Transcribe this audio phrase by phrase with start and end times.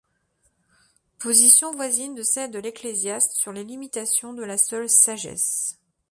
[1.19, 5.79] Position voisine de celle de l'Ecclésiaste sur les limitations de la seule sagesse.